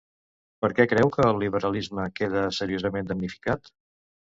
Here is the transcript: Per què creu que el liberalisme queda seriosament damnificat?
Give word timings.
Per 0.65 0.69
què 0.79 0.85
creu 0.93 1.11
que 1.17 1.27
el 1.33 1.41
liberalisme 1.43 2.07
queda 2.21 2.43
seriosament 2.63 3.13
damnificat? 3.15 3.75